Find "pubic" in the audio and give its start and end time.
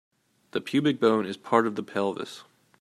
0.61-0.99